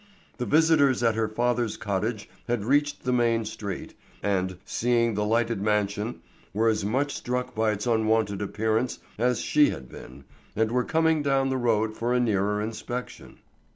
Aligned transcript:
The 0.39 0.47
visitors 0.47 1.03
at 1.03 1.13
her 1.13 1.27
father's 1.27 1.77
cottage 1.77 2.27
had 2.47 2.63
reached 2.65 3.03
the 3.03 3.13
main 3.13 3.45
street, 3.45 3.93
and, 4.23 4.57
seeing 4.65 5.13
the 5.13 5.23
lighted 5.23 5.61
mansion, 5.61 6.21
were 6.55 6.69
as 6.69 6.83
much 6.83 7.13
struck 7.15 7.53
by 7.53 7.69
its 7.69 7.85
unwonted 7.85 8.41
appearance 8.41 8.97
as 9.19 9.41
she 9.41 9.69
had 9.69 9.89
been, 9.89 10.23
and 10.55 10.71
were 10.71 10.83
coming 10.83 11.21
down 11.21 11.49
the 11.51 11.55
road 11.57 11.95
for 11.95 12.15
a 12.15 12.19
nearer 12.19 12.59
inspection. 12.63 13.37